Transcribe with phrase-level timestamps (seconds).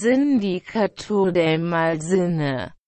[0.00, 2.79] Sindicato del Malsinne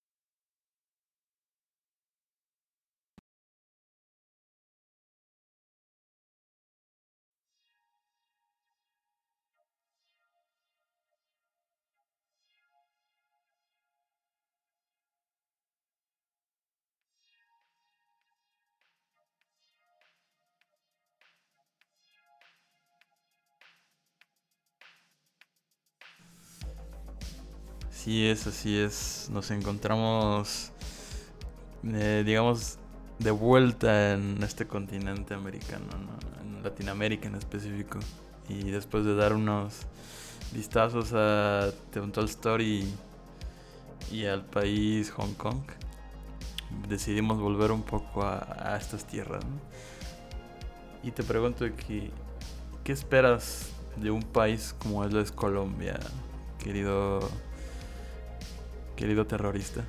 [28.12, 29.30] Así es, así es.
[29.32, 30.70] Nos encontramos,
[31.82, 32.76] eh, digamos,
[33.18, 35.86] de vuelta en este continente americano,
[36.42, 38.00] en Latinoamérica en específico.
[38.50, 39.86] Y después de dar unos
[40.52, 42.86] vistazos a Untold Story
[44.10, 45.62] y al país Hong Kong,
[46.90, 49.42] decidimos volver un poco a, estas tierras.
[51.02, 51.64] Y te pregunto
[52.84, 55.98] ¿qué esperas de un país como es Colombia,
[56.58, 57.20] querido
[58.96, 59.84] querido terrorista?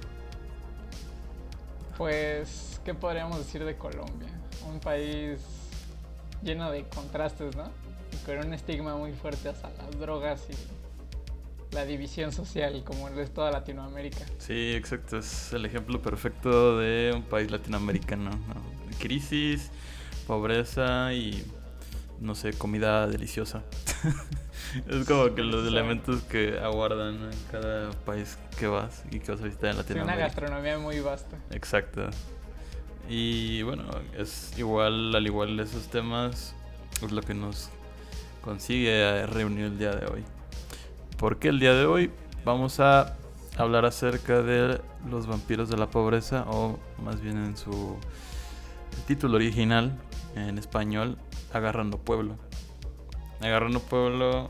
[1.97, 4.29] Pues, ¿qué podríamos decir de Colombia?
[4.67, 5.39] Un país
[6.41, 7.65] lleno de contrastes, ¿no?
[8.11, 13.33] Y con un estigma muy fuerte hacia las drogas y la división social, como es
[13.33, 14.25] toda Latinoamérica.
[14.37, 15.17] Sí, exacto.
[15.17, 18.31] Es el ejemplo perfecto de un país latinoamericano.
[18.99, 19.71] Crisis,
[20.27, 21.43] pobreza y,
[22.19, 23.63] no sé, comida deliciosa.
[24.87, 29.41] es como que los elementos que aguardan en cada país que vas y que vas
[29.41, 30.17] a visitar en Latinoamérica.
[30.17, 31.37] una gastronomía muy vasta.
[31.51, 32.09] Exacto.
[33.09, 33.83] Y bueno,
[34.17, 36.55] es igual, al igual de esos temas,
[37.01, 37.69] es lo que nos
[38.41, 40.23] consigue reunir el día de hoy.
[41.17, 42.11] Porque el día de hoy
[42.45, 43.15] vamos a
[43.57, 47.97] hablar acerca de los vampiros de la pobreza, o más bien en su
[49.07, 49.97] título original,
[50.35, 51.17] en español,
[51.51, 52.37] Agarrando Pueblo.
[53.41, 54.49] Agarrando Pueblo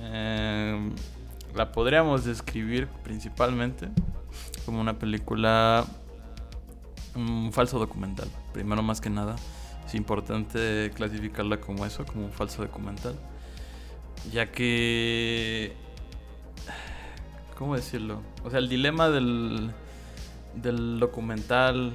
[0.00, 0.90] eh,
[1.54, 3.88] la podríamos describir principalmente
[4.64, 5.84] como una película,
[7.14, 8.28] un falso documental.
[8.52, 9.36] Primero más que nada,
[9.86, 13.14] es importante clasificarla como eso, como un falso documental.
[14.32, 15.74] Ya que...
[17.56, 18.20] ¿Cómo decirlo?
[18.44, 19.72] O sea, el dilema del,
[20.54, 21.92] del documental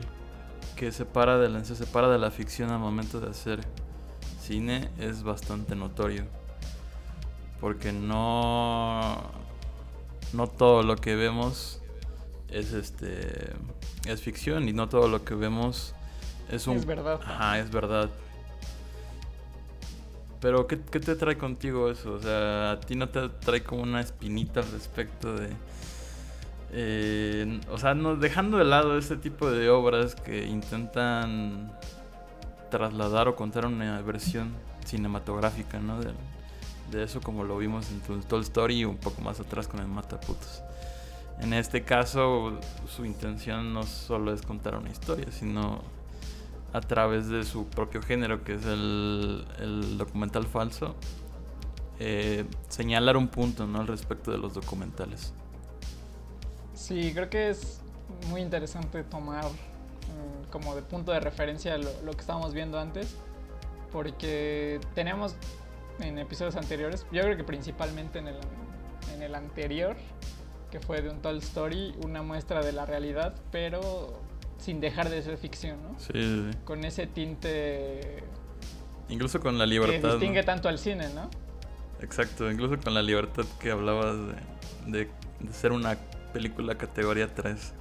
[0.75, 3.62] que separa de se separa de la ficción al momento de hacer
[4.41, 6.25] cine es bastante notorio.
[7.59, 9.31] Porque no.
[10.34, 11.81] No todo lo que vemos
[12.50, 13.53] es este.
[14.06, 15.94] es ficción y no todo lo que vemos
[16.50, 16.78] es un.
[16.78, 17.19] Es verdad.
[17.24, 18.09] Ajá, es verdad.
[20.41, 22.16] Pero, ¿qué, ¿qué, te trae contigo eso?
[22.16, 25.47] O sea, ¿a ti no te trae como una espinita al respecto de...
[26.75, 31.72] Eh, o sea, no, dejando de lado este tipo de obras que intentan
[32.72, 34.53] trasladar o contar una versión
[34.85, 36.00] cinematográfica, ¿no?
[36.00, 36.13] De,
[37.03, 40.62] eso como lo vimos en Toy Story y un poco más atrás con el Mataputos.
[41.39, 45.81] En este caso, su intención no solo es contar una historia, sino
[46.72, 50.95] a través de su propio género, que es el, el documental falso,
[52.00, 53.81] eh, señalar un punto ¿no?
[53.81, 55.33] al respecto de los documentales.
[56.83, 57.79] Sí, creo que es
[58.27, 59.45] muy interesante tomar
[60.51, 63.16] como de punto de referencia lo, lo que estábamos viendo antes,
[63.89, 65.33] porque tenemos
[66.01, 68.35] en episodios anteriores, yo creo que principalmente en el,
[69.16, 69.95] en el anterior,
[70.71, 74.21] que fue de un Toy Story, una muestra de la realidad, pero
[74.57, 75.97] sin dejar de ser ficción, ¿no?
[75.97, 78.25] Sí, Con ese tinte...
[79.07, 80.01] Incluso con la libertad.
[80.01, 81.29] Que distingue tanto al cine, ¿no?
[82.01, 84.17] Exacto, incluso con la libertad que hablabas
[84.88, 85.07] de,
[85.39, 85.97] de, ser una
[86.33, 87.73] película categoría 3.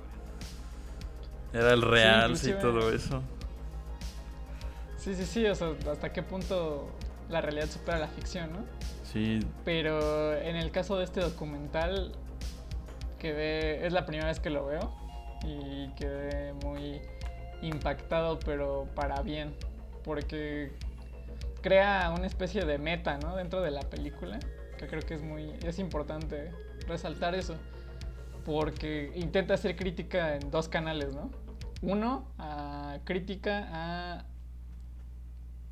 [1.55, 3.23] Era el real y todo eso.
[4.97, 6.89] Sí, sí, sí, o sea, hasta qué punto
[7.29, 8.61] la realidad supera la ficción, ¿no?
[9.05, 9.41] Sí.
[9.65, 12.13] Pero en el caso de este documental,
[13.19, 14.95] quedé, es la primera vez que lo veo
[15.45, 17.01] y quedé muy
[17.63, 19.55] impactado, pero para bien,
[20.05, 20.73] porque
[21.63, 23.37] crea una especie de meta, ¿no?
[23.37, 24.39] Dentro de la película,
[24.79, 26.53] que creo que es muy, es importante
[26.87, 27.57] resaltar eso,
[28.45, 31.31] porque intenta hacer crítica en dos canales, ¿no?
[31.83, 32.27] Uno,
[33.05, 34.25] crítica a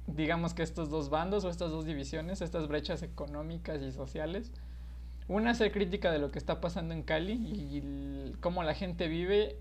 [0.06, 4.52] digamos que estos dos bandos o estas dos divisiones, estas brechas económicas y sociales.
[5.28, 9.56] Una, hacer crítica de lo que está pasando en Cali y cómo la gente vive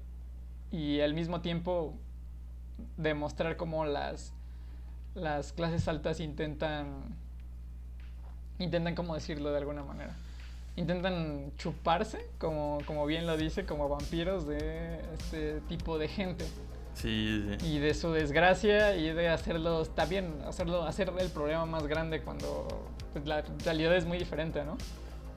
[0.71, 1.95] y al mismo tiempo
[2.97, 4.33] demostrar cómo las,
[5.13, 7.15] las clases altas intentan,
[8.57, 10.15] intentan, ¿cómo decirlo de alguna manera?
[10.80, 16.46] Intentan chuparse, como, como bien lo dice, como vampiros de este tipo de gente.
[16.94, 17.76] Sí, sí.
[17.76, 22.22] y de su desgracia y de hacerlo, está bien, hacerlo, hacer el problema más grande
[22.22, 22.68] cuando
[23.14, 24.78] pues, la realidad es muy diferente, ¿no?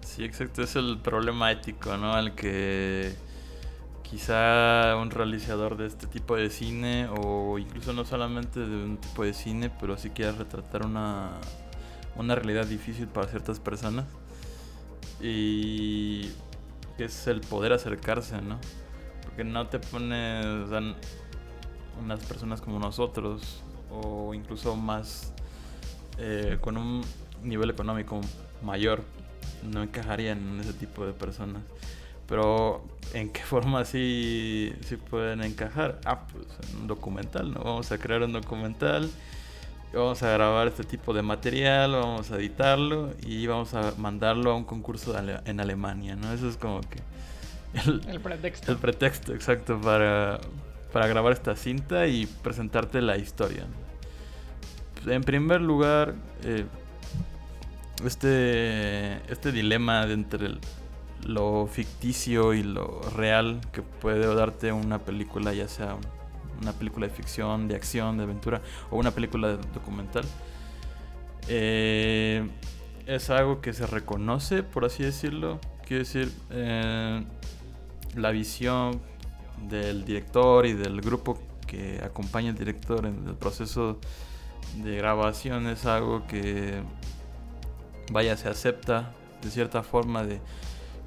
[0.00, 2.15] Sí, exacto, es el problema ético, ¿no?
[2.15, 3.12] Al que
[4.03, 9.25] quizá un realizador de este tipo de cine, o incluso no solamente de un tipo
[9.25, 11.31] de cine, pero sí quiera retratar una,
[12.17, 14.05] una realidad difícil para ciertas personas.
[15.22, 16.32] Y
[16.96, 18.58] que es el poder acercarse, ¿no?
[19.24, 20.69] Porque no te pones
[22.00, 25.32] unas personas como nosotros, o incluso más
[26.19, 27.02] eh, con un
[27.42, 28.20] nivel económico
[28.62, 29.02] mayor,
[29.62, 31.62] no encajarían en ese tipo de personas.
[32.26, 36.00] Pero ¿en qué forma sí, sí pueden encajar?
[36.04, 37.60] Ah, pues en un documental, ¿no?
[37.60, 39.10] Vamos a crear un documental,
[39.94, 44.56] vamos a grabar este tipo de material, vamos a editarlo y vamos a mandarlo a
[44.56, 46.33] un concurso Ale- en Alemania, ¿no?
[46.33, 46.99] Eso es como que
[47.87, 48.73] el, El pretexto.
[48.73, 50.39] el pretexto exacto para,
[50.93, 53.65] para grabar esta cinta y presentarte la historia.
[55.06, 56.65] En primer lugar, eh,
[58.05, 60.61] este, este dilema de entre el-
[61.27, 66.21] lo ficticio y lo real que puede darte una película, ya sea un-
[66.62, 70.25] una película de ficción, de acción, de aventura o una película de documental,
[71.49, 72.49] eh,
[73.06, 75.61] es algo que se reconoce, por así decirlo.
[75.85, 77.25] Quiero decir, eh,
[78.14, 79.00] la visión
[79.69, 83.99] del director y del grupo que acompaña al director en el proceso
[84.82, 86.82] de grabación es algo que
[88.11, 89.12] vaya se acepta
[89.43, 90.41] de cierta forma de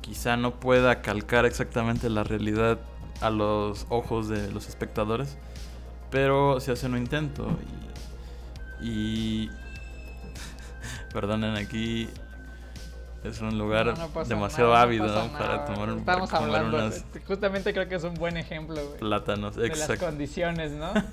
[0.01, 2.79] quizá no pueda calcar exactamente la realidad
[3.21, 5.37] a los ojos de los espectadores
[6.11, 7.47] pero se hace un intento
[8.81, 9.51] y, y
[11.13, 12.09] perdonen aquí
[13.23, 16.59] es un lugar No, no pasa demasiado nada, ávido para tomar un Estamos para comer
[16.59, 20.93] hablando, unos justamente creo que es un buen ejemplo, güey, plátanos de las condiciones, ¿no?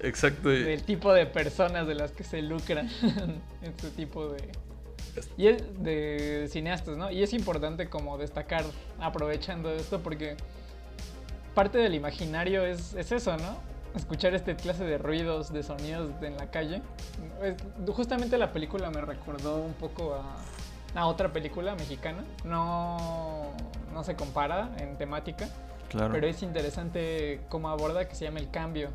[0.00, 2.88] Exacto del tipo de personas de las que se lucran
[3.62, 4.52] este tipo de
[5.36, 7.10] y es de cineastas, ¿no?
[7.10, 8.64] Y es importante como destacar
[9.00, 10.36] aprovechando esto porque
[11.54, 13.56] parte del imaginario es, es eso, ¿no?
[13.96, 16.82] Escuchar este clase de ruidos, de sonidos en la calle.
[17.42, 17.56] Es-
[17.94, 20.36] justamente la película me recordó un poco a,
[21.00, 22.22] a otra película mexicana.
[22.44, 23.50] No,
[23.92, 25.48] no se compara en temática,
[25.88, 28.90] claro pero es interesante cómo aborda que se llama El Cambio.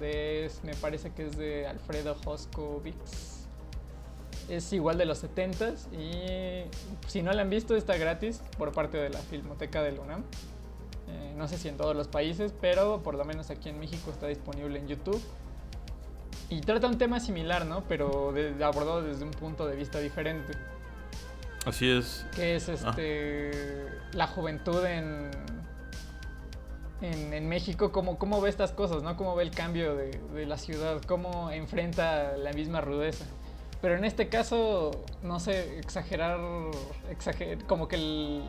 [0.00, 3.31] De, me parece que es de Alfredo Hoskovitz.
[4.48, 6.64] Es igual de los 70s y
[7.08, 10.24] si no la han visto está gratis por parte de la Filmoteca del UNAM.
[11.08, 14.10] Eh, no sé si en todos los países, pero por lo menos aquí en México
[14.10, 15.22] está disponible en YouTube.
[16.48, 17.84] Y trata un tema similar, ¿no?
[17.88, 20.52] Pero de- abordado desde un punto de vista diferente
[21.64, 25.30] así es que es este la juventud en,
[27.00, 29.16] en, en México, cómo, cómo ve estas cosas, ¿no?
[29.16, 33.24] Cómo ve el cambio de, de la ciudad, cómo enfrenta la misma rudeza.
[33.82, 34.92] Pero en este caso,
[35.22, 36.38] no sé, exagerar,
[37.10, 38.42] exager- como que el,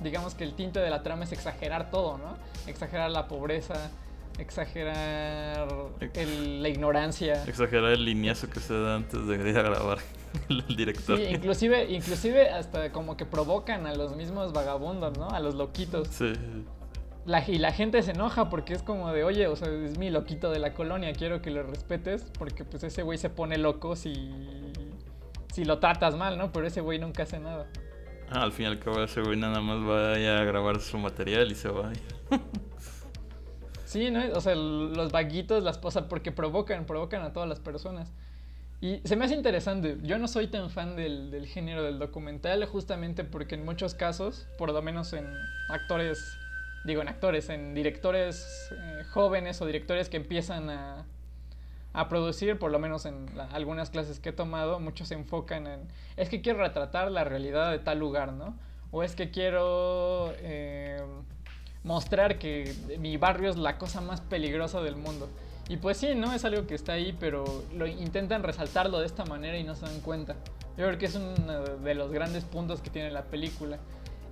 [0.00, 2.36] digamos que el tinte de la trama es exagerar todo, ¿no?
[2.66, 3.90] Exagerar la pobreza,
[4.38, 5.68] exagerar
[6.14, 7.44] el- la ignorancia.
[7.46, 9.98] exagerar el lineazo que se da antes de ir a grabar
[10.48, 15.28] el director Sí, inclusive, inclusive hasta como que provocan a los mismos vagabundos, ¿no?
[15.30, 16.08] A los loquitos.
[16.08, 16.32] Sí,
[17.26, 20.10] La, y la gente se enoja porque es como de, oye, o sea, es mi
[20.10, 23.96] loquito de la colonia, quiero que lo respetes, porque pues ese güey se pone loco
[23.96, 24.12] si,
[25.54, 26.50] si lo tratas mal, ¿no?
[26.50, 27.68] Pero ese güey nunca hace nada.
[28.28, 31.52] Ah, al fin y al cabo ese güey nada más va a grabar su material
[31.52, 31.92] y se va.
[33.84, 34.20] Sí, ¿no?
[34.34, 38.12] O sea, los vaguitos, las cosas, porque provocan, provocan a todas las personas.
[38.80, 39.98] Y se me hace interesante.
[40.02, 44.48] Yo no soy tan fan del, del género del documental, justamente porque en muchos casos,
[44.58, 45.32] por lo menos en
[45.68, 46.36] actores,
[46.84, 51.06] digo en actores, en directores eh, jóvenes o directores que empiezan a,
[51.94, 55.88] a producir, por lo menos en algunas clases que he tomado, muchos se enfocan en,
[56.16, 58.56] es que quiero retratar la realidad de tal lugar, ¿no?
[58.90, 61.00] O es que quiero eh,
[61.84, 65.28] mostrar que mi barrio es la cosa más peligrosa del mundo.
[65.68, 66.32] Y pues sí, ¿no?
[66.32, 69.86] Es algo que está ahí, pero lo intentan resaltarlo de esta manera y no se
[69.86, 70.34] dan cuenta.
[70.76, 73.78] Yo creo que es uno de los grandes puntos que tiene la película.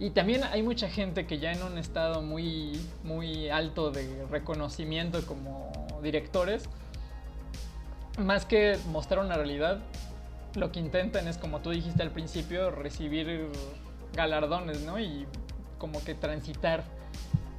[0.00, 2.73] Y también hay mucha gente que ya en un estado muy,
[3.04, 5.71] muy alto de reconocimiento como
[6.02, 6.69] directores,
[8.19, 9.81] más que mostrar una realidad,
[10.54, 13.49] lo que intentan es, como tú dijiste al principio, recibir
[14.14, 14.99] galardones, ¿no?
[14.99, 15.26] Y
[15.78, 16.85] como que transitar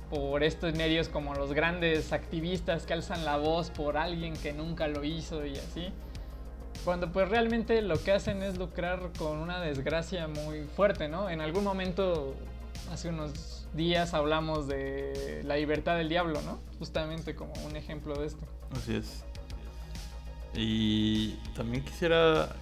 [0.10, 4.88] por estos medios como los grandes activistas que alzan la voz por alguien que nunca
[4.88, 5.89] lo hizo y así.
[6.86, 11.29] Cuando pues realmente lo que hacen es lucrar con una desgracia muy fuerte, ¿no?
[11.29, 12.36] En algún momento,
[12.91, 16.60] hace unos días hablamos de la libertad del diablo, ¿no?
[16.77, 18.45] Justamente como un ejemplo de esto.
[18.75, 19.24] Así es.
[20.55, 22.55] Y también quisiera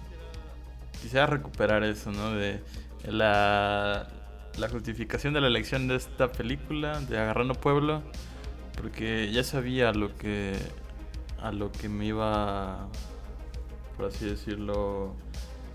[1.02, 2.30] quisiera recuperar eso, ¿no?
[2.30, 2.62] De
[3.04, 4.08] la,
[4.56, 8.02] la justificación de la elección de esta película, de Agarrando Pueblo,
[8.76, 10.54] porque ya sabía lo que
[11.42, 12.86] a lo que me iba,
[13.96, 15.16] por así decirlo,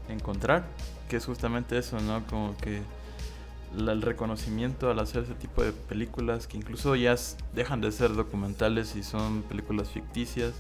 [0.08, 0.66] encontrar,
[1.10, 2.26] que es justamente eso, ¿no?
[2.28, 2.82] Como que
[3.78, 7.16] el reconocimiento al hacer ese tipo de películas que incluso ya
[7.54, 10.54] dejan de ser documentales y son películas ficticias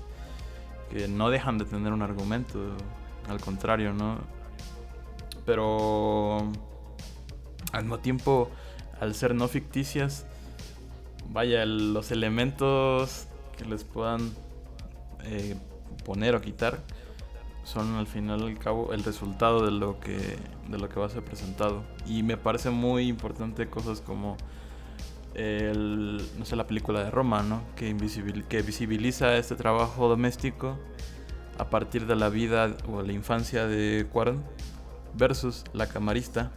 [0.89, 2.59] que no dejan de tener un argumento,
[3.29, 4.19] al contrario, ¿no?
[5.45, 6.37] Pero
[7.71, 8.49] al mismo tiempo,
[8.99, 10.25] al ser no ficticias,
[11.29, 13.27] vaya, los elementos
[13.57, 14.31] que les puedan
[15.23, 15.55] eh,
[16.05, 16.79] poner o quitar
[17.63, 20.17] son al final al cabo el resultado de lo que
[20.69, 24.37] de lo que va a ser presentado y me parece muy importante cosas como
[25.37, 27.95] el, no sé la película de Roma no que
[28.49, 30.77] que visibiliza este trabajo doméstico
[31.57, 34.43] a partir de la vida o la infancia de Cuarón
[35.13, 36.51] versus La Camarista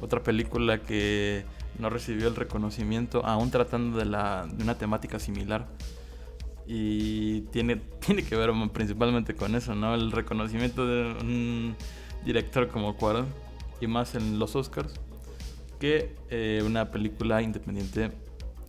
[0.00, 1.44] otra película que
[1.78, 5.68] no recibió el reconocimiento aún tratando de la de una temática similar
[6.66, 9.94] y tiene, tiene que ver principalmente con eso, ¿no?
[9.94, 11.76] El reconocimiento de un
[12.24, 13.26] director como Cuarón
[13.80, 15.00] y más en los Oscars
[15.78, 18.10] que eh, una película independiente,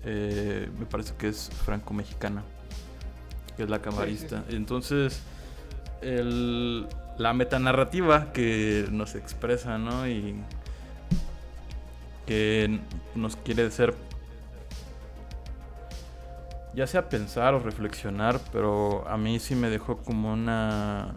[0.04, 2.44] eh, me parece que es franco-mexicana,
[3.58, 4.44] que es La Camarista.
[4.50, 5.22] Entonces,
[6.02, 6.88] el,
[7.18, 10.08] la metanarrativa que nos expresa, ¿no?
[10.08, 10.36] Y
[12.26, 12.80] que
[13.16, 13.96] nos quiere ser
[16.76, 21.16] ya sea pensar o reflexionar, pero a mí sí me dejó como una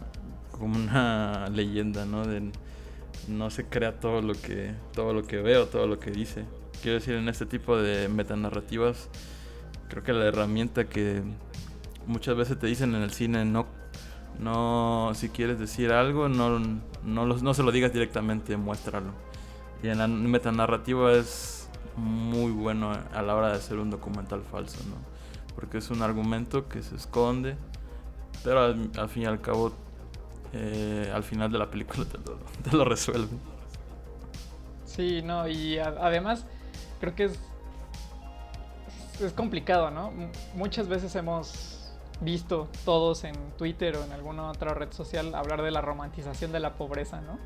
[0.51, 2.27] como una leyenda, ¿no?
[2.27, 2.51] De
[3.29, 6.45] no se crea todo lo que todo lo que veo, todo lo que dice.
[6.83, 9.09] Quiero decir, en este tipo de metanarrativas
[9.89, 11.23] creo que la herramienta que
[12.07, 13.67] muchas veces te dicen en el cine no
[14.39, 19.13] no si quieres decir algo no no, no se lo digas directamente, muéstralo.
[19.83, 24.79] Y en la metanarrativa es muy bueno a la hora de hacer un documental falso,
[24.89, 25.13] ¿no?
[25.55, 27.57] porque es un argumento que se esconde,
[28.45, 29.73] pero al, fin y al cabo,
[30.53, 33.37] eh, al final de la película te lo, resuelve.
[34.85, 36.45] Sí, no, y además
[37.01, 37.39] creo que es,
[39.21, 40.13] es complicado, ¿no?
[40.55, 41.91] muchas veces hemos
[42.21, 46.61] visto todos en Twitter o en alguna otra red social hablar de la romantización de
[46.61, 47.39] la pobreza, ¿no?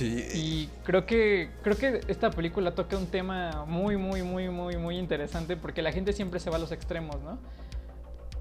[0.00, 4.96] Y creo que, creo que esta película toca un tema muy, muy, muy, muy, muy
[4.96, 7.38] interesante porque la gente siempre se va a los extremos, ¿no?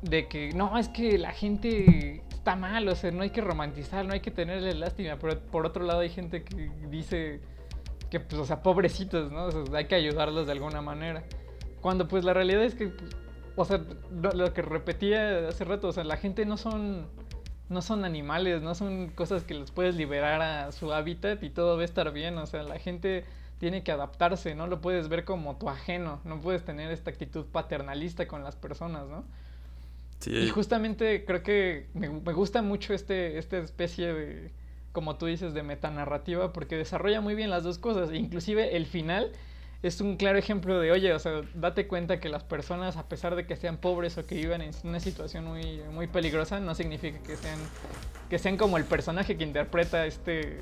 [0.01, 4.05] De que, no, es que la gente está mal, o sea, no hay que romantizar,
[4.05, 7.41] no hay que tenerle lástima, pero por otro lado hay gente que dice
[8.09, 9.45] que, pues, o sea, pobrecitos, ¿no?
[9.45, 11.23] O sea, hay que ayudarlos de alguna manera.
[11.81, 12.93] Cuando, pues, la realidad es que,
[13.55, 13.81] o sea,
[14.21, 17.07] lo que repetía hace rato, o sea, la gente no son
[17.69, 21.75] no son animales, no son cosas que los puedes liberar a su hábitat y todo
[21.75, 22.37] va a estar bien.
[22.39, 23.25] O sea, la gente
[23.59, 27.45] tiene que adaptarse, no lo puedes ver como tu ajeno, no puedes tener esta actitud
[27.45, 29.23] paternalista con las personas, ¿no?
[30.19, 30.31] Sí.
[30.31, 34.51] Y justamente creo que me, me, gusta mucho este, esta especie de,
[34.91, 38.13] como tú dices, de metanarrativa, porque desarrolla muy bien las dos cosas.
[38.13, 39.31] Inclusive el final
[39.81, 43.35] es un claro ejemplo de, oye, o sea, date cuenta que las personas, a pesar
[43.35, 47.19] de que sean pobres o que vivan en una situación muy, muy peligrosa, no significa
[47.19, 47.59] que sean,
[48.29, 50.61] que sean como el personaje que interpreta este,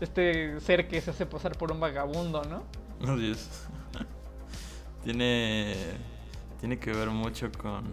[0.00, 2.64] este ser que se hace pasar por un vagabundo, ¿no?
[3.08, 3.68] Así es.
[5.04, 5.74] tiene,
[6.58, 7.84] tiene que ver mucho con,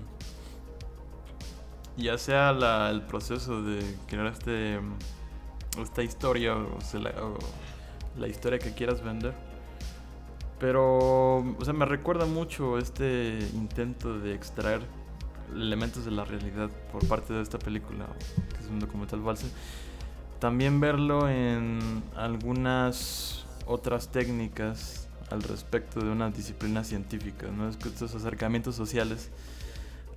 [1.98, 2.52] ya sea
[2.90, 4.80] el proceso de crear este,
[5.82, 6.80] esta historia o,
[8.18, 9.34] la, historia que quieras vender
[10.60, 14.82] pero, o sea, me recuerda mucho este intento de extraer
[15.54, 18.08] elementos de la realidad por parte de esta película,
[18.50, 19.46] que es un documental falso.
[20.40, 27.70] También verlo en algunas otras técnicas al respecto de una disciplina científica, ¿no?
[27.70, 29.30] Estos acercamientos sociales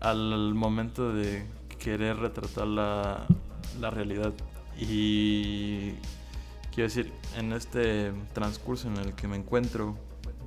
[0.01, 1.45] al momento de
[1.81, 3.27] querer retratar la,
[3.81, 4.33] la realidad.
[4.79, 5.93] Y
[6.73, 9.97] quiero decir, en este transcurso en el que me encuentro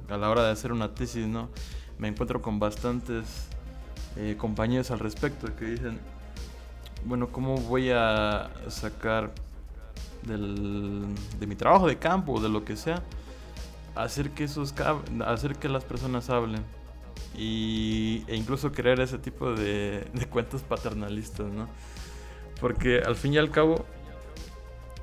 [0.09, 1.49] a la hora de hacer una tesis, ¿no?
[1.97, 3.47] Me encuentro con bastantes
[4.15, 5.99] eh, compañeros al respecto que dicen,
[7.05, 9.31] bueno, ¿cómo voy a sacar
[10.23, 11.05] del,
[11.39, 13.01] de mi trabajo de campo o de lo que sea,
[13.95, 14.73] hacer que, esos,
[15.25, 16.63] hacer que las personas hablen?
[17.35, 21.67] Y, e incluso crear ese tipo de, de cuentos paternalistas, ¿no?
[22.59, 23.85] Porque al fin y al cabo,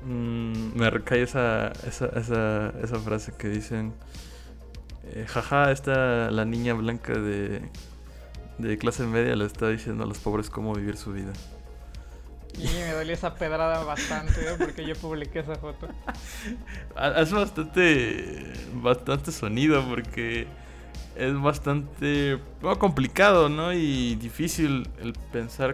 [0.03, 3.93] mm, me recae esa, esa, esa, esa frase que dicen
[5.13, 7.61] eh, jaja, esta la niña blanca de,
[8.59, 11.33] de clase media le está diciendo a los pobres cómo vivir su vida.
[12.57, 14.55] Y me dolió esa pedrada bastante, ¿eh?
[14.59, 15.87] porque yo publiqué esa foto.
[16.95, 20.47] Hace bastante, bastante sonido porque
[21.15, 22.39] es bastante
[22.79, 23.73] complicado, ¿no?
[23.73, 25.73] Y difícil el pensar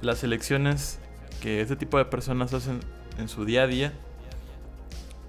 [0.00, 1.00] las elecciones
[1.40, 2.80] que este tipo de personas hacen
[3.18, 3.92] en su día a día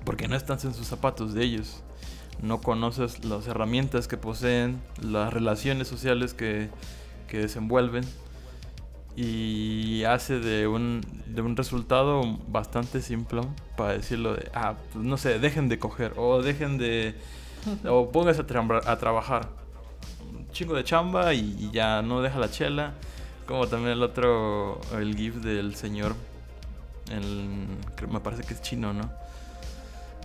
[0.06, 1.84] porque no estás en sus zapatos de ellos.
[2.42, 6.70] No conoces las herramientas que poseen, las relaciones sociales que,
[7.28, 8.06] que desenvuelven
[9.16, 13.42] y hace de un, de un resultado bastante simple
[13.76, 17.16] para decirlo de, ah, pues no sé, dejen de coger o dejen de,
[17.88, 19.50] o pónganse a, a trabajar.
[20.32, 22.94] Un chingo de chamba y, ya no deja la chela.
[23.46, 26.16] Como también el otro, el GIF del señor,
[27.12, 27.68] el,
[28.08, 29.10] me parece que es chino, ¿no?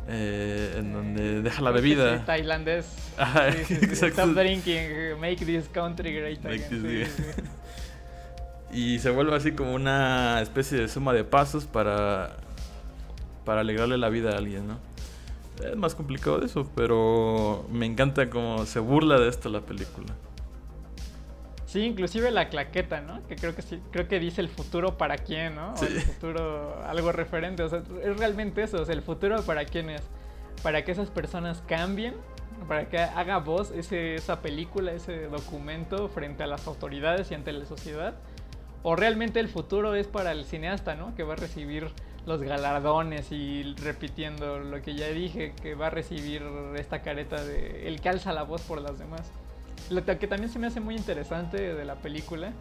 [0.07, 2.19] Eh, en donde deja la bebida.
[2.19, 2.87] Sí, tailandés.
[3.93, 7.07] Stop drinking, make this country great again.
[8.73, 12.37] y se vuelve así como una especie de suma de pasos para,
[13.47, 14.79] para alegrarle la vida a alguien, ¿no?
[15.63, 20.15] Es más complicado de eso, pero me encanta cómo se burla de esto la película.
[21.75, 23.27] Sí, inclusive la claqueta, ¿no?
[23.27, 25.75] Que creo que sí, creo que dice el futuro para quién, ¿no?
[25.75, 27.65] O el futuro, algo referente.
[27.65, 28.81] O sea, es realmente eso.
[28.81, 30.03] O sea, el futuro para quién es.
[30.63, 32.15] Para que esas personas cambien,
[32.69, 37.53] para que haga voz ese, esa película, ese documento frente a las autoridades y ante
[37.53, 38.15] la sociedad.
[38.85, 41.17] O realmente el futuro es para el cineasta, ¿no?
[41.17, 41.89] Que va a recibir
[42.27, 46.43] los galardones y repitiendo lo que ya dije, que va a recibir
[46.77, 49.31] esta careta de el que alza la voz por las demás.
[49.91, 52.53] Lo que también se me hace muy interesante de la película,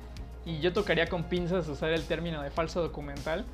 [0.46, 3.46] y yo tocaría con pinzas usar el término de falso documental,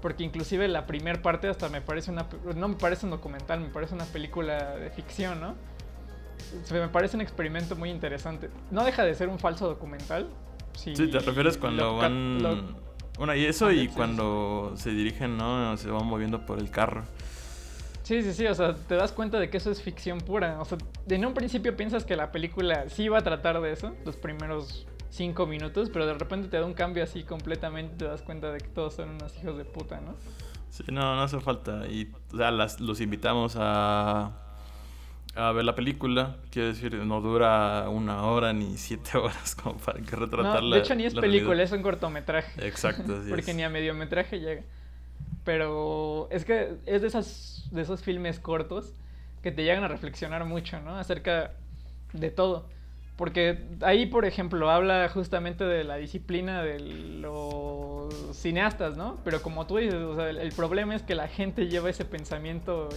[0.00, 2.26] porque inclusive la primera parte hasta me parece una...
[2.54, 5.54] No me parece un documental, me parece una película de ficción, ¿no?
[6.70, 8.50] me parece un experimento muy interesante.
[8.70, 10.28] No deja de ser un falso documental.
[10.74, 12.76] sí, te refieres cuando van...
[13.16, 15.76] bueno, y eso y cuando se dirigen, ¿no?
[15.76, 17.04] Se van moviendo por el carro.
[18.02, 20.60] Sí, sí, sí, o sea, te das cuenta de que eso es ficción pura.
[20.60, 23.94] O sea, en un principio piensas que la película sí va a tratar de eso,
[24.04, 28.22] los primeros cinco minutos, pero de repente te da un cambio así completamente, te das
[28.22, 30.14] cuenta de que todos son unos hijos de puta, ¿no?
[30.70, 31.86] Sí, no, no hace falta.
[31.88, 34.45] Y, o sea, las, los invitamos a,
[35.36, 36.36] a ver la película.
[36.50, 40.60] Quiero decir, no dura una hora ni siete horas como para que retratarla.
[40.60, 42.66] No, de hecho, ni es película, es un cortometraje.
[42.66, 44.62] Exacto, así Porque ni a mediometraje llega.
[45.44, 48.92] Pero es que es de esas de esos filmes cortos
[49.42, 50.96] que te llegan a reflexionar mucho, ¿no?
[50.96, 51.52] Acerca
[52.12, 52.68] de todo.
[53.16, 59.18] Porque ahí, por ejemplo, habla justamente de la disciplina de los cineastas, ¿no?
[59.24, 62.90] Pero como tú dices, el, problema es que la gente lleva ese pensamiento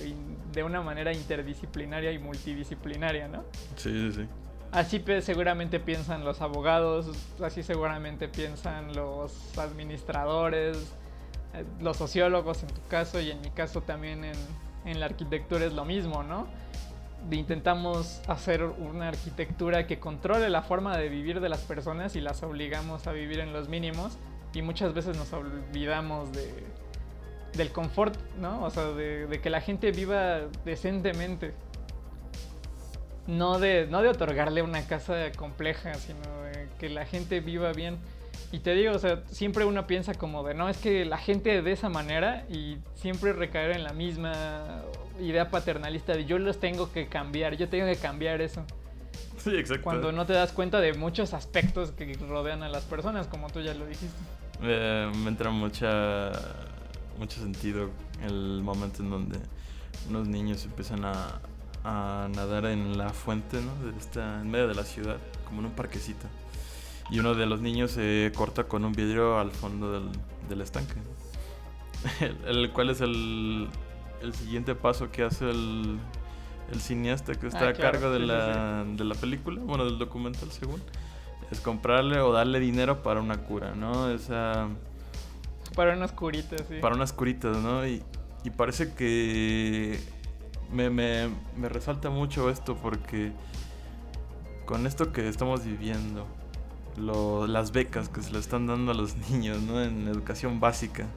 [0.51, 3.45] de una manera interdisciplinaria y multidisciplinaria, ¿no?
[3.77, 4.27] Sí, sí, sí.
[4.71, 7.08] Así seguramente piensan los abogados,
[7.41, 10.77] así seguramente piensan los administradores,
[11.53, 14.36] eh, los sociólogos en tu caso y en mi caso también en,
[14.86, 16.47] en la arquitectura es lo mismo, ¿no?
[17.32, 22.43] Intentamos hacer una arquitectura que controle la forma de vivir de las personas y las
[22.43, 24.17] obligamos a vivir en los mínimos
[24.53, 26.51] y muchas veces nos olvidamos de,
[27.53, 28.63] del confort, ¿no?
[28.63, 31.53] O sea, de, de, que la gente viva decentemente.
[33.27, 37.99] No de, no de otorgarle una casa compleja, sino de que la gente viva bien.
[38.51, 41.62] Y te digo, o sea, siempre uno piensa como de, no, es que la gente
[41.62, 44.82] de esa manera y siempre recaer en la misma
[45.19, 48.65] idea paternalista de yo los tengo que cambiar, yo tengo que cambiar eso.
[49.38, 49.84] Sí, exacto.
[49.84, 53.62] Cuando no te das cuenta de muchos aspectos que rodean a las personas, como tú
[53.62, 54.17] ya lo dijiste.
[54.62, 56.32] me entra mucha,
[57.17, 57.89] mucho sentido
[58.25, 59.39] el momento en donde
[60.10, 61.39] unos niños empiezan a,
[61.84, 63.97] a nadar en la fuente, ¿no?
[63.97, 66.27] Está en medio de la ciudad, como en un parquecito
[67.12, 70.01] y uno de los niños se corta con un vidrio al fondo
[70.47, 70.95] del, estanque.
[72.47, 73.67] El, cual es el,
[74.34, 75.99] siguiente paso que hace el,
[76.79, 80.82] cineasta que está ah, a cargo de, la, de la película, bueno, del documental según,
[81.49, 84.10] es comprarle o darle dinero para una cura, ¿no?
[84.12, 84.67] Esa...
[85.75, 86.75] Para unas curitas, sí.
[86.82, 87.88] Para unas curitas, ¿no?
[87.88, 88.03] Y,
[88.58, 89.99] parece que
[90.71, 93.32] me, me, me resalta mucho esto porque
[94.65, 96.25] con esto que estamos viviendo,
[96.97, 99.82] las becas que se le están dando a los niños ¿no?
[99.82, 101.08] en educación básica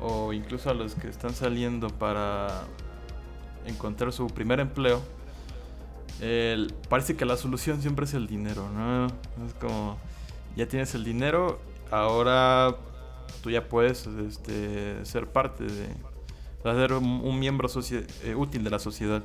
[0.00, 2.64] o incluso a los que están saliendo para
[3.66, 5.02] encontrar su primer empleo,
[6.88, 9.06] parece que la solución siempre es el dinero, ¿no?
[9.06, 9.98] Es como,
[10.56, 12.76] ya tienes el dinero, ahora
[13.42, 15.88] tú ya puedes este, ser parte de,
[16.62, 17.68] ser un, miembro
[18.22, 19.22] eh, útil de la sociedad.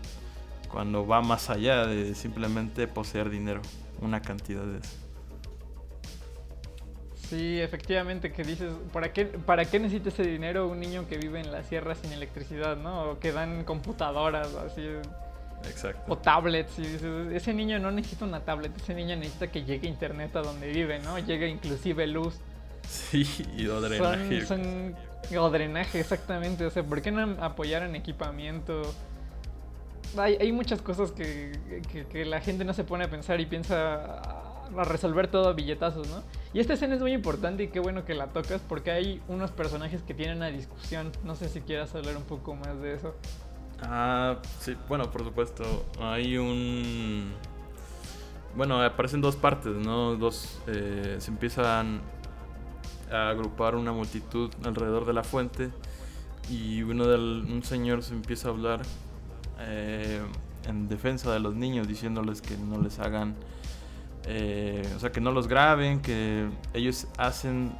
[0.69, 3.61] cuando va más allá de simplemente poseer dinero,
[4.01, 5.08] una cantidad de eso.
[7.29, 11.39] Sí, efectivamente, que dices, ¿para qué, ¿para qué necesita ese dinero un niño que vive
[11.39, 13.11] en la sierra sin electricidad, ¿no?
[13.11, 14.81] O que dan computadoras, así.
[15.69, 16.11] Exacto.
[16.11, 16.79] O tablets.
[16.79, 20.41] Y dices, ese niño no necesita una tablet, ese niño necesita que llegue internet a
[20.41, 21.19] donde vive, ¿no?
[21.19, 22.39] Llegue inclusive luz.
[22.87, 24.43] Sí, y o drenaje.
[24.47, 24.95] Son,
[25.29, 26.65] son, o drenaje, exactamente.
[26.65, 28.81] O sea, ¿por qué no apoyar en equipamiento?
[30.17, 31.51] Hay, hay muchas cosas que,
[31.91, 35.53] que, que la gente no se pone a pensar y piensa a resolver todo a
[35.53, 36.23] billetazos, ¿no?
[36.53, 39.51] Y esta escena es muy importante y qué bueno que la tocas porque hay unos
[39.51, 41.11] personajes que tienen una discusión.
[41.23, 43.15] No sé si quieras hablar un poco más de eso.
[43.81, 45.63] Ah, sí, bueno, por supuesto.
[45.99, 47.31] Hay un...
[48.55, 50.15] Bueno, aparecen dos partes, ¿no?
[50.15, 50.59] Dos...
[50.67, 52.01] Eh, se empiezan
[53.11, 55.69] a agrupar una multitud alrededor de la fuente
[56.49, 58.81] y uno del, un señor se empieza a hablar
[59.59, 60.21] eh,
[60.67, 63.35] en defensa de los niños diciéndoles que no les hagan
[64.31, 67.71] eh, o sea, que no los graben, que ellos hacen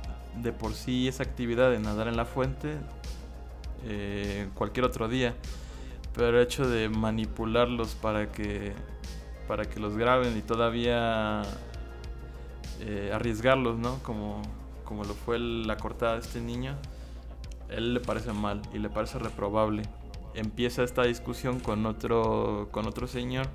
[0.41, 2.75] de por sí esa actividad de nadar en la fuente
[3.85, 5.35] eh, cualquier otro día.
[6.15, 8.73] Pero el hecho de manipularlos para que,
[9.47, 11.43] para que los graben y todavía
[12.79, 13.99] eh, arriesgarlos, ¿no?
[14.01, 14.41] Como,
[14.85, 16.75] como lo fue la cortada de este niño,
[17.69, 19.83] él le parece mal y le parece reprobable.
[20.33, 23.45] Empieza esta discusión con otro, con otro señor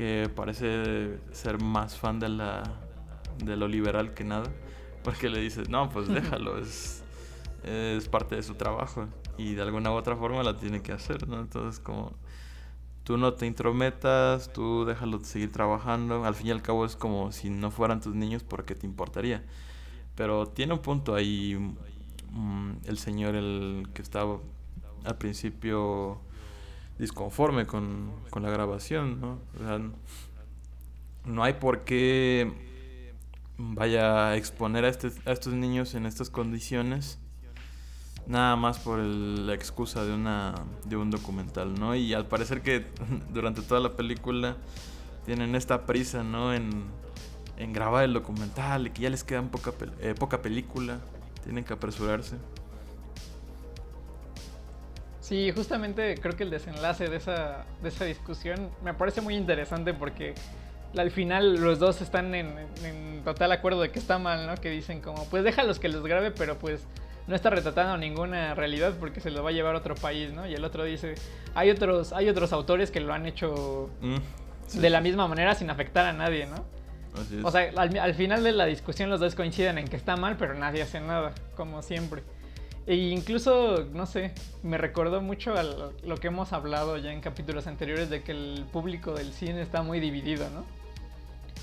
[0.00, 2.62] que parece ser más fan de la
[3.44, 4.50] de lo liberal que nada,
[5.04, 7.02] porque le dices, no, pues déjalo, es,
[7.64, 11.28] es parte de su trabajo y de alguna u otra forma la tiene que hacer,
[11.28, 11.40] ¿no?
[11.40, 12.14] Entonces como
[13.04, 17.30] tú no te intrometas, tú déjalo seguir trabajando, al fin y al cabo es como
[17.30, 19.44] si no fueran tus niños, ¿por qué te importaría?
[20.14, 21.58] Pero tiene un punto ahí
[22.30, 24.38] mm, el señor, el que estaba
[25.04, 26.22] al principio
[27.00, 29.38] disconforme con, con la grabación, ¿no?
[29.58, 29.80] O sea,
[31.24, 32.52] no hay por qué
[33.56, 37.18] vaya a exponer a, este, a estos niños en estas condiciones
[38.26, 41.96] nada más por la excusa de una de un documental, ¿no?
[41.96, 42.86] Y al parecer que
[43.32, 44.56] durante toda la película
[45.24, 46.54] tienen esta prisa, ¿no?
[46.54, 46.84] En,
[47.56, 51.00] en grabar el documental y que ya les queda poca, eh, poca película,
[51.44, 52.36] tienen que apresurarse.
[55.30, 59.94] Sí, justamente creo que el desenlace de esa, de esa discusión me parece muy interesante
[59.94, 60.34] porque
[60.96, 64.56] al final los dos están en, total acuerdo de que está mal, ¿no?
[64.56, 66.84] Que dicen como, pues déjalos que los grabe, pero pues
[67.28, 70.48] no está retratando ninguna realidad porque se lo va a llevar a otro país, ¿no?
[70.48, 71.14] Y el otro dice,
[71.54, 75.70] hay otros, hay otros autores que lo han hecho mm, de la misma manera sin
[75.70, 76.64] afectar a nadie, ¿no?
[77.44, 80.36] O sea, al, al final de la discusión los dos coinciden en que está mal,
[80.36, 82.24] pero nadie hace nada, como siempre.
[82.86, 87.66] E incluso, no sé, me recordó mucho a lo que hemos hablado ya en capítulos
[87.66, 90.64] anteriores de que el público del cine está muy dividido, ¿no?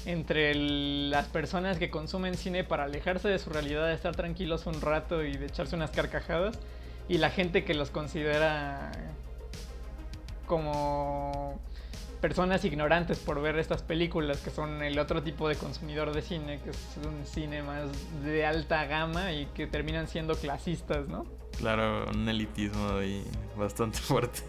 [0.05, 4.79] Entre las personas que consumen cine para alejarse de su realidad, de estar tranquilos un
[4.79, 6.57] rato y de echarse unas carcajadas,
[7.09, 8.91] y la gente que los considera
[10.45, 11.59] como
[12.17, 16.59] personas ignorantes por ver estas películas, que son el otro tipo de consumidor de cine,
[16.63, 17.89] que es un cine más
[18.23, 21.25] de alta gama y que terminan siendo clasistas, ¿no?
[21.57, 23.23] Claro, un elitismo ahí
[23.55, 24.41] bastante fuerte.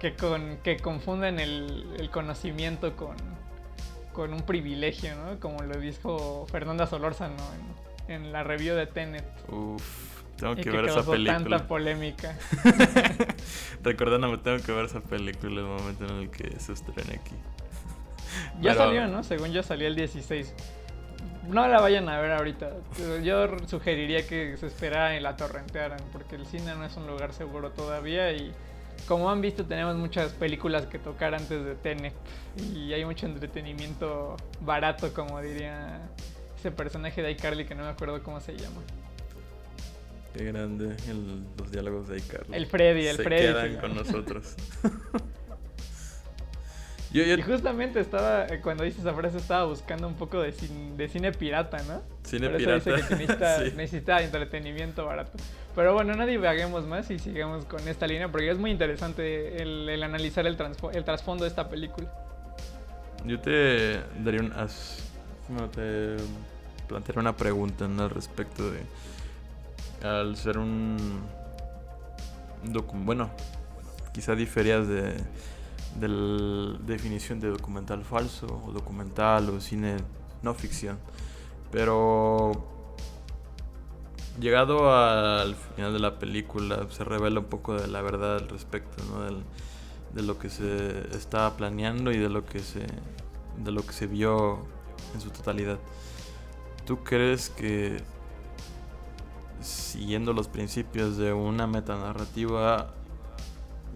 [0.00, 3.16] Que, con, que confunden el, el conocimiento con,
[4.12, 5.38] con, un privilegio, ¿no?
[5.38, 7.36] Como lo dijo Fernanda Solórzano
[8.08, 9.24] en, en la review de Tenet.
[9.48, 10.11] Uf.
[10.36, 11.38] Tengo que, ver esa película.
[11.38, 12.36] tanta polémica.
[13.82, 17.36] Recordándome, tengo que ver esa película el momento en el que se estrene aquí.
[18.60, 19.22] Ya salió, ¿no?
[19.22, 20.54] Según yo salió el 16.
[21.48, 22.70] No la vayan a ver ahorita.
[23.22, 27.32] Yo sugeriría que se esperara y la torrentearan, porque el cine no es un lugar
[27.32, 28.52] seguro todavía y
[29.08, 32.14] como han visto tenemos muchas películas que tocar antes de Tenet
[32.74, 36.00] y hay mucho entretenimiento barato, como diría
[36.56, 38.80] ese personaje de iCarly que no me acuerdo cómo se llama.
[40.34, 40.96] Qué grande
[41.58, 42.56] los diálogos de iCarly.
[42.56, 43.46] El Freddy, el se Freddy.
[43.46, 44.54] quedan con nosotros.
[47.14, 50.54] Y justamente estaba, eh, cuando dice esa frase, estaba buscando un poco de,
[50.96, 52.00] de cine pirata, ¿no?
[52.24, 52.96] Cine Por eso pirata.
[52.96, 55.32] Dice que necesita, necesita entretenimiento barato.
[55.74, 59.88] Pero bueno, no divaguemos más y sigamos con esta línea porque es muy interesante el,
[59.90, 60.56] el analizar el,
[60.94, 62.10] el trasfondo de esta película.
[63.26, 64.48] Yo te daría un.
[64.48, 66.16] No, te
[66.88, 68.04] plantearía una pregunta ¿no?
[68.04, 68.80] al respecto de
[70.02, 71.22] al ser un
[72.94, 73.30] bueno,
[74.12, 75.14] quizá diferías de,
[75.98, 79.96] de la definición de documental falso o documental o cine
[80.42, 80.98] no ficción.
[81.70, 82.52] Pero
[84.38, 89.02] llegado al final de la película se revela un poco de la verdad al respecto,
[89.04, 89.22] ¿no?
[89.22, 89.42] Del,
[90.14, 92.86] de lo que se estaba planeando y de lo que se
[93.56, 94.60] de lo que se vio
[95.14, 95.78] en su totalidad.
[96.86, 98.02] ¿Tú crees que
[99.62, 102.92] siguiendo los principios de una metanarrativa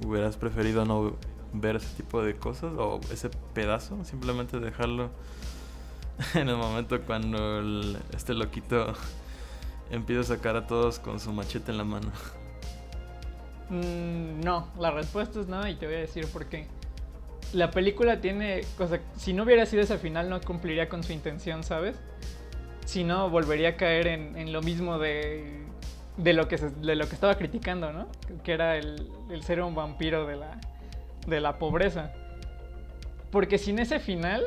[0.04, 1.16] hubieras preferido no
[1.52, 5.10] ver ese tipo de cosas o ese pedazo, simplemente dejarlo
[6.34, 7.60] en el momento cuando
[8.14, 8.94] este loquito
[9.90, 12.10] empieza a sacar a todos con su machete en la mano?
[13.70, 16.66] Mm, no, la respuesta es no y te voy a decir por qué.
[17.52, 21.62] La película tiene, o si no hubiera sido ese final no cumpliría con su intención,
[21.62, 21.96] ¿sabes?
[22.86, 25.64] Si no, volvería a caer en, lo mismo de,
[26.16, 28.06] de, lo que de lo que estaba criticando, ¿no?
[28.44, 30.60] Que era el, el ser un vampiro de la,
[31.26, 32.12] de la pobreza.
[33.32, 34.44] Porque sin ese final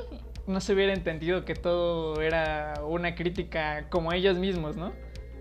[0.47, 4.93] no se hubiera entendido que todo era una crítica como ellos mismos, ¿no?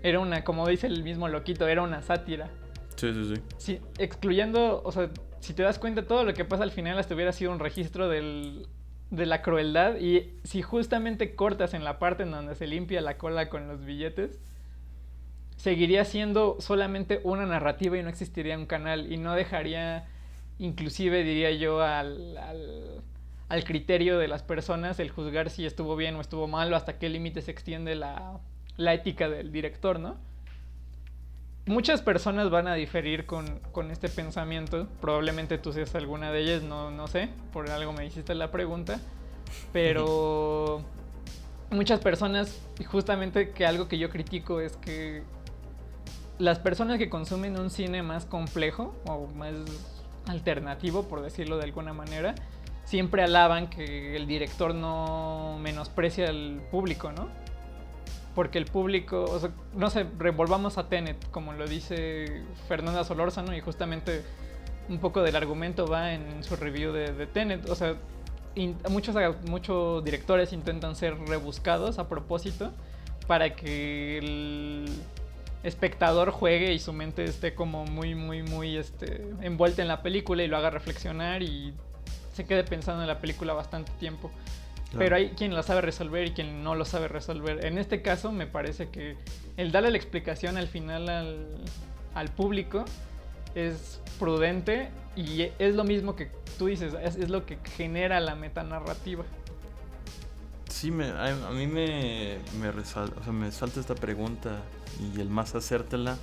[0.03, 2.49] Era una, como dice el mismo loquito, era una sátira.
[2.97, 3.41] Sí, sí, sí.
[3.57, 5.09] sí excluyendo, o sea,
[5.39, 8.09] si te das cuenta, todo lo que pasa al final hasta hubiera sido un registro
[8.09, 8.67] del,
[9.09, 9.97] de la crueldad.
[9.99, 13.83] Y si justamente cortas en la parte en donde se limpia la cola con los
[13.83, 14.39] billetes,
[15.57, 19.11] seguiría siendo solamente una narrativa y no existiría un canal.
[19.11, 20.07] Y no dejaría
[20.59, 22.37] inclusive diría yo al,
[23.47, 26.99] al, criterio de las personas el juzgar si estuvo bien o estuvo mal o hasta
[26.99, 28.39] qué límite se extiende la,
[28.77, 30.17] la ética del director, ¿no?
[31.69, 34.87] Muchas personas van a diferir con, con, este pensamiento.
[34.99, 37.29] Probablemente tú seas alguna de ellas, no, no sé.
[37.53, 38.99] Por algo me hiciste la pregunta.
[39.71, 40.81] Pero
[41.69, 45.21] muchas personas, justamente que algo que yo critico es que
[46.39, 49.53] las personas que consumen un cine más complejo o más
[50.25, 52.33] alternativo, por decirlo de alguna manera,
[52.83, 57.29] siempre alaban que el director no menosprecia al público, ¿no?
[58.39, 63.53] Porque el público, o sea, no sé, revolvamos a Tenet, como lo dice Fernanda Solórzano,
[63.53, 64.23] y justamente
[64.87, 67.67] un poco del argumento va en su review de, Tenet.
[67.67, 67.97] O sea,
[68.89, 72.71] muchos, muchos directores intentan ser rebuscados a propósito
[73.27, 74.85] para que el
[75.63, 80.43] espectador juegue y su mente esté como muy, muy, muy este, envuelta en la película
[80.43, 81.73] y lo haga reflexionar y
[82.31, 84.31] se quede pensando en la película bastante tiempo.
[84.97, 87.63] Pero hay quien lo sabe resolver y quien no lo sabe resolver.
[87.65, 89.17] En este caso me parece que
[89.55, 91.47] el darle la explicación al final al,
[92.15, 92.85] al público
[93.53, 98.35] es prudente y es lo mismo que tú dices, es, es lo que genera la
[98.35, 99.25] metanarrativa.
[100.69, 104.61] Sí, me, a, mí me, me, resalta, o sea, me salta esta pregunta
[105.01, 106.17] y el más hacértela,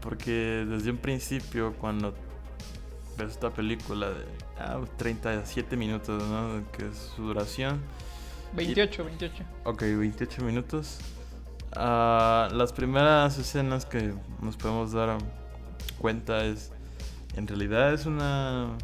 [0.00, 2.14] porque desde un principio cuando
[3.16, 4.24] ves esta película de
[4.62, 6.62] ah, 37 minutos, ¿no?
[6.72, 7.80] Que es su duración.
[8.54, 9.44] 28, 28.
[9.64, 10.98] Ok, 28 minutos.
[11.74, 15.16] Uh, las primeras escenas que nos podemos dar
[15.98, 16.70] cuenta es,
[17.34, 18.76] en realidad es una,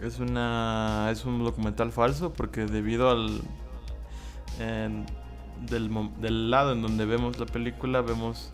[0.00, 3.42] es una, es un documental falso porque debido al
[5.68, 8.52] del, lado en donde vemos la película vemos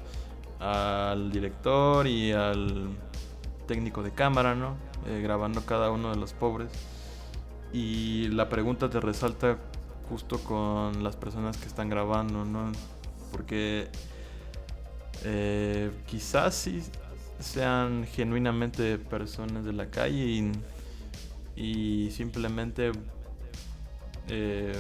[0.59, 2.89] al director y al
[3.67, 4.77] técnico de cámara, ¿no?
[5.09, 6.69] Eh, grabando cada uno de los pobres.
[7.73, 9.59] Y la pregunta te resalta
[10.09, 12.73] justo con las personas que están grabando, ¿no?
[13.31, 13.89] Porque
[15.25, 16.83] eh, quizás sí
[17.39, 20.53] sean genuinamente personas de la calle
[21.57, 22.93] y, simplemente
[24.29, 24.75] eh,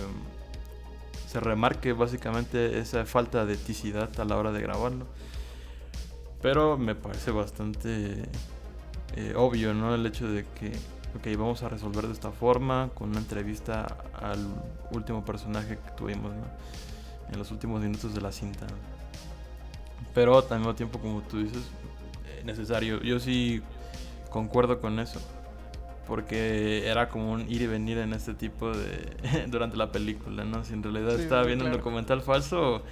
[1.29, 5.07] se remarque básicamente esa falta de eticidad a la hora de grabarlo.
[6.43, 8.25] Pero me parece bastante
[9.15, 9.95] eh, obvio, ¿no?
[9.95, 10.73] El hecho de que,
[11.17, 14.47] ok, vamos a resolver de esta forma con una entrevista al
[14.91, 16.45] último personaje que tuvimos, ¿no?
[17.33, 18.67] En los últimos minutos de la cinta.
[20.15, 21.63] Pero al mismo tiempo, como tú dices,
[22.27, 23.03] eh, necesario.
[23.03, 23.63] Yo sí
[24.31, 25.21] concuerdo con eso
[26.07, 30.65] porque era como un ir y venir en este tipo de durante la película, ¿no?
[30.65, 32.83] Si en realidad estaba viendo un documental falso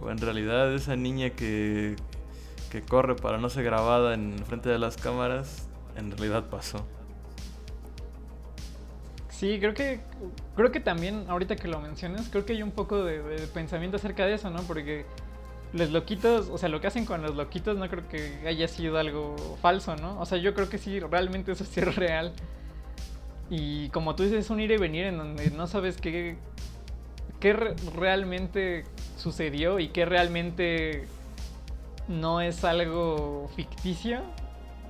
[0.00, 1.96] o, en realidad esa niña que,
[2.70, 6.86] que corre para no ser grabada en frente de las cámaras, en realidad pasó.
[9.28, 10.00] Sí, creo que
[10.54, 14.26] creo que también ahorita que lo mencionas, creo que hay un poco de, pensamiento acerca
[14.26, 14.62] de eso, ¿no?
[14.62, 15.06] Porque
[15.72, 18.98] los loquitos, o sea, lo que hacen con los loquitos no creo que haya sido
[18.98, 20.20] algo falso, ¿no?
[20.20, 22.32] O sea, yo creo que sí, realmente eso sí es real.
[23.48, 26.36] Y como tú dices, es un ir y venir en donde no sabes qué,
[27.40, 27.52] qué
[27.96, 28.84] realmente
[29.16, 31.08] sucedió y qué realmente
[32.10, 34.20] no es algo ficticio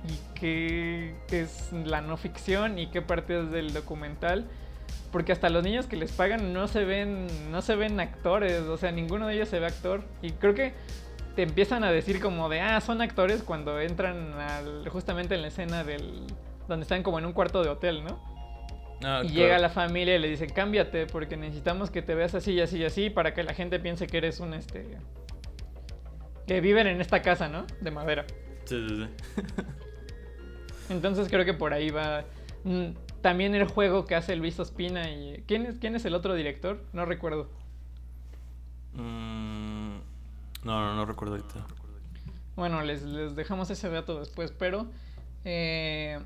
[0.09, 4.49] y qué es la no ficción y qué parte es del documental.
[5.11, 8.77] Porque hasta los niños que les pagan no se ven, no se ven actores, o
[8.77, 10.03] sea, ninguno de ellos se ve actor.
[10.21, 10.73] Y creo que
[11.35, 14.33] te empiezan a decir como de, ah, son actores cuando entran
[14.89, 16.25] justamente en la escena del,
[16.67, 18.19] donde están como en un cuarto de hotel, ¿no?
[19.03, 19.29] Ah, y claro.
[19.29, 22.77] llega la familia y le dicen, cámbiate porque necesitamos que te veas así y así
[22.79, 24.97] y así para que la gente piense que eres un este...
[26.47, 27.65] que viven en esta casa, ¿no?
[27.81, 28.25] De madera.
[28.65, 29.09] Sí, sí, sí.
[30.89, 32.25] Entonces creo que por ahí va.
[32.63, 35.43] Mm, También el juego que hace Luis Ospina y.
[35.47, 36.85] ¿Quién es, quién es el otro director?
[36.93, 37.49] No recuerdo.
[38.93, 39.97] Mm,
[40.63, 41.65] no, no, no recuerdo ahorita.
[42.55, 44.91] Bueno, les, les dejamos ese dato después, pero.
[45.43, 46.19] eh,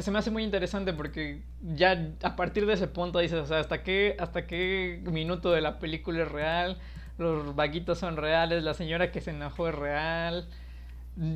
[0.00, 3.60] se me hace muy interesante porque ya a partir de ese punto dices, o sea,
[3.60, 6.78] ¿hasta qué, hasta qué minuto de la película es real?
[7.20, 10.48] Los vaguitos son reales, la señora que se enojó es real.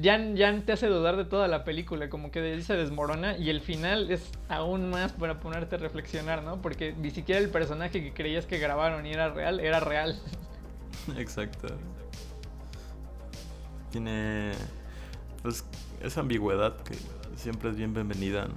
[0.01, 3.61] Ya, ya te hace dudar de toda la película, como que se desmorona y el
[3.61, 6.62] final es aún más para ponerte a reflexionar, ¿no?
[6.62, 10.18] Porque ni siquiera el personaje que creías que grabaron y era real, era real.
[11.18, 11.68] Exacto.
[13.90, 14.53] Tiene.
[15.42, 15.66] Pues
[16.01, 16.94] esa ambigüedad que
[17.37, 18.55] siempre es bien bienvenida, ¿no?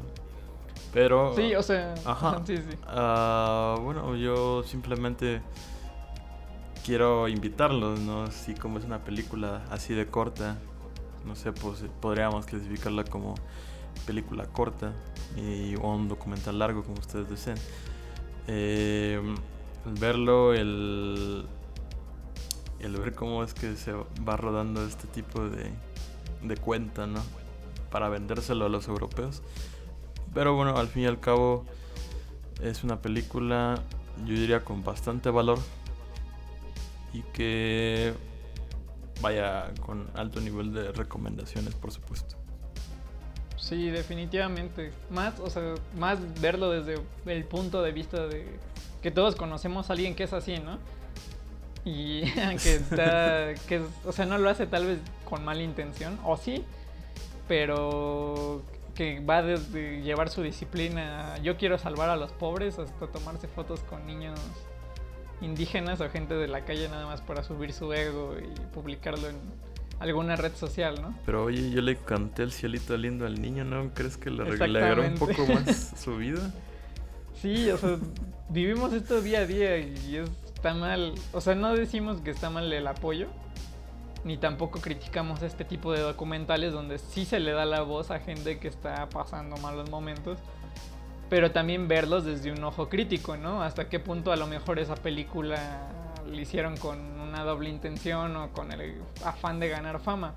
[0.93, 1.35] Pero.
[1.35, 2.41] Sí, o sea, Ajá.
[2.47, 2.77] sí, sí.
[2.87, 5.41] Ah, bueno, yo simplemente
[6.87, 8.23] quiero invitarlos, ¿no?
[8.23, 10.57] Así como es una película así de corta,
[11.25, 13.35] no sé, pues podríamos clasificarla como
[14.05, 14.93] película corta
[15.35, 17.57] y, o un documental largo, como ustedes deseen.
[18.47, 19.21] Eh,
[19.85, 21.45] el verlo, el,
[22.79, 25.69] el ver cómo es que se va rodando este tipo de,
[26.41, 27.19] de cuenta, ¿no?
[27.91, 29.43] Para vendérselo a los europeos.
[30.33, 31.65] Pero bueno, al fin y al cabo
[32.61, 33.75] es una película,
[34.25, 35.59] yo diría, con bastante valor
[37.13, 38.13] y que
[39.21, 42.35] vaya con alto nivel de recomendaciones, por supuesto.
[43.57, 44.91] Sí, definitivamente.
[45.09, 48.45] Más, o sea, más verlo desde el punto de vista de
[49.01, 50.79] que todos conocemos a alguien que es así, ¿no?
[51.83, 52.21] Y
[52.63, 56.63] que está, que, o sea, no lo hace tal vez con mala intención, o sí,
[57.47, 58.61] pero
[58.95, 63.81] que va desde llevar su disciplina, yo quiero salvar a los pobres, hasta tomarse fotos
[63.81, 64.39] con niños
[65.41, 69.35] indígenas o gente de la calle nada más para subir su ego y publicarlo en
[69.99, 71.15] alguna red social, ¿no?
[71.25, 73.91] Pero oye, yo le canté el cielito lindo al niño, ¿no?
[73.93, 76.51] ¿Crees que le arreglará un poco más su vida?
[77.39, 77.97] Sí, o sea,
[78.49, 81.13] vivimos esto día a día y es- está mal.
[81.33, 83.27] O sea, no decimos que está mal el apoyo,
[84.23, 88.19] ni tampoco criticamos este tipo de documentales donde sí se le da la voz a
[88.19, 90.39] gente que está pasando malos momentos,
[91.29, 93.61] pero también verlos desde un ojo crítico, ¿no?
[93.61, 95.89] Hasta qué punto a lo mejor esa película
[96.29, 100.33] le hicieron con una doble intención o con el afán de ganar fama.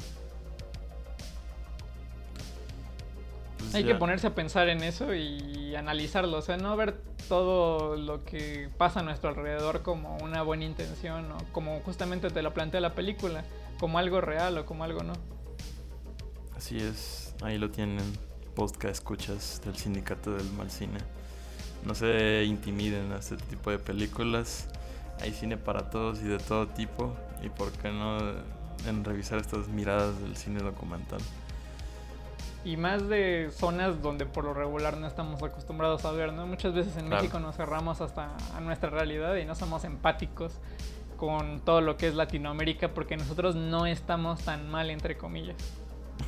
[3.59, 3.93] Pues Hay ya.
[3.93, 8.69] que ponerse a pensar en eso y analizarlo, o sea, no ver todo lo que
[8.77, 12.95] pasa a nuestro alrededor como una buena intención o como justamente te lo plantea la
[12.95, 13.45] película,
[13.79, 15.13] como algo real o como algo no.
[16.57, 17.99] Así es, ahí lo tienen,
[18.61, 20.99] podcast escuchas del sindicato del mal cine.
[21.87, 24.69] No se intimiden a este tipo de películas.
[25.23, 27.17] Hay cine para todos y de todo tipo.
[27.43, 28.19] Y por qué no
[28.87, 31.21] en revisar estas miradas del cine documental.
[32.63, 36.47] Y más de zonas donde por lo regular no estamos acostumbrados a ver, ¿no?
[36.47, 37.23] Muchas veces en Claro.
[37.23, 40.53] México nos cerramos hasta a nuestra realidad y no somos empáticos
[41.17, 45.57] con todo lo que es Latinoamérica porque nosotros no estamos tan mal, entre comillas.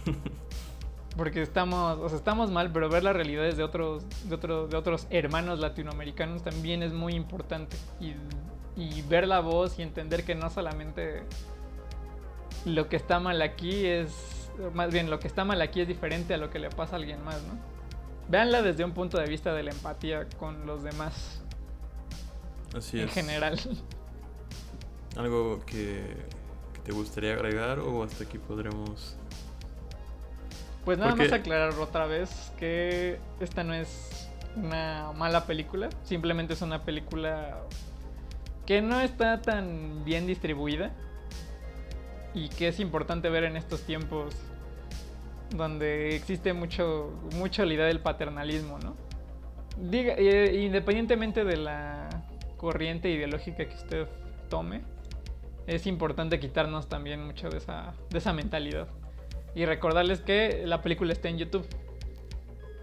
[1.17, 4.77] Porque estamos, o sea, estamos mal, pero ver las realidades de otros, de otros, de
[4.77, 7.77] otros hermanos latinoamericanos también es muy importante.
[8.01, 8.15] Y,
[8.77, 11.25] y ver la voz y entender que no solamente
[12.65, 16.33] lo que está mal aquí es, más bien lo que está mal aquí es diferente
[16.35, 17.59] a lo que le pasa a alguien más, ¿no?
[18.29, 21.43] Véanla desde un punto de vista de la empatía con los demás
[22.75, 23.15] Así en es.
[23.15, 23.61] general.
[25.17, 26.17] ¿Algo que,
[26.73, 29.19] que te gustaría agregar o hasta aquí podremos...
[30.85, 36.55] Pues nada Porque- más aclarar otra vez que esta no es una mala película, simplemente
[36.55, 37.61] es una película
[38.67, 40.91] que no está tan bien distribuida
[42.35, 44.35] y que es importante ver en estos tiempos
[45.51, 48.95] donde existe mucho mucho la idea del paternalismo, ¿no?
[49.77, 52.09] Diga, eh, independientemente de la
[52.57, 54.07] corriente ideológica que usted
[54.49, 54.83] tome,
[55.67, 58.89] es importante quitarnos también mucho de esa, de esa mentalidad.
[59.55, 61.67] Y recordarles que la película está en YouTube.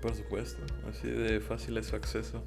[0.02, 2.44] Por supuesto, así de fácil es su acceso.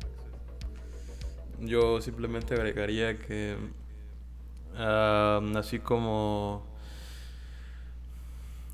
[1.61, 3.57] Yo simplemente agregaría que
[4.75, 6.66] así como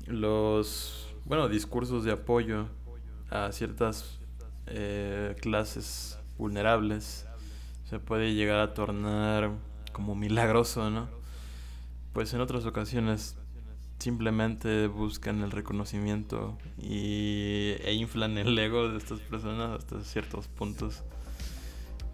[0.07, 2.67] los bueno discursos de apoyo
[3.29, 4.17] a ciertas
[4.67, 7.27] eh, clases vulnerables
[7.89, 9.51] se puede llegar a tornar
[9.91, 11.09] como milagroso, ¿no?
[12.13, 13.35] Pues en otras ocasiones
[13.99, 21.03] simplemente buscan el reconocimiento y, e inflan el ego de estas personas hasta ciertos puntos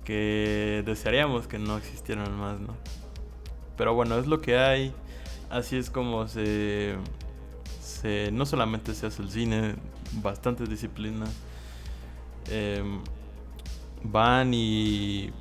[0.04, 2.76] que desearíamos que no existieran más, ¿no?
[3.78, 4.94] Pero bueno, es lo que hay.
[5.50, 6.96] Así es como se,
[7.82, 9.76] se no solamente se hace el cine,
[10.24, 11.30] bastantes disciplinas
[12.50, 13.02] em,
[14.04, 15.32] van y,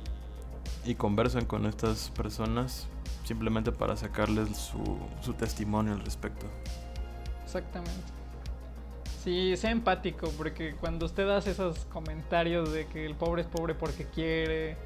[0.85, 2.87] y conversan con estas personas
[3.25, 6.45] simplemente para sacarles su, su testimonio al respecto.
[7.43, 8.13] Exactamente.
[9.23, 13.73] Sí, sea empático, porque cuando usted hace esos comentarios de que el pobre es pobre
[13.73, 14.77] porque quiere,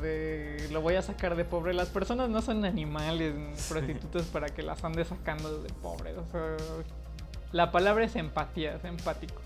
[0.00, 3.34] de lo voy a sacar de pobre, las personas no son animales,
[3.68, 6.16] prostitutas para que las ande sacando de pobre.
[6.16, 6.56] O sea,
[7.50, 9.42] la palabra es empatía, es empático.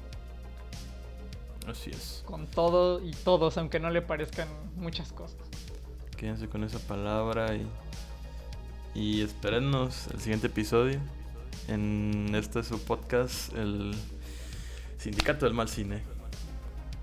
[1.66, 2.22] Así es.
[2.26, 5.38] Con todo y todos, aunque no le parezcan muchas cosas.
[6.22, 7.66] Quédense con esa palabra y,
[8.94, 11.00] y espérennos el siguiente episodio
[11.66, 13.92] en este su podcast, el
[14.98, 16.00] Sindicato del Mal Cine.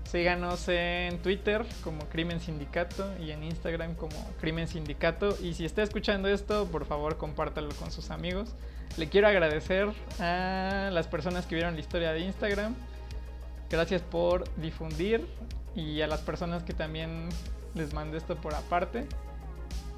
[0.04, 5.36] Síganos en Twitter como Crimen Sindicato y en Instagram como Crimen Sindicato.
[5.42, 8.54] Y si está escuchando esto, por favor compártalo con sus amigos.
[8.96, 12.74] Le quiero agradecer a las personas que vieron la historia de Instagram.
[13.68, 15.26] Gracias por difundir
[15.74, 17.28] y a las personas que también
[17.74, 19.06] les mandé esto por aparte.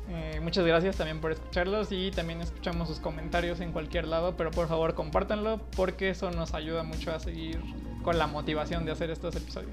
[0.09, 4.51] Eh, muchas gracias también por escucharlos y también escuchamos sus comentarios en cualquier lado, pero
[4.51, 7.61] por favor compártanlo porque eso nos ayuda mucho a seguir
[8.03, 9.73] con la motivación de hacer estos episodios.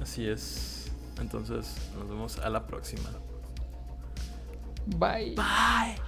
[0.00, 0.92] Así es.
[1.20, 3.10] Entonces nos vemos a la próxima.
[4.86, 5.34] Bye.
[5.34, 6.05] Bye.